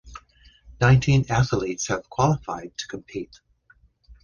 [0.81, 3.39] Nineteen athletes have qualified to compete.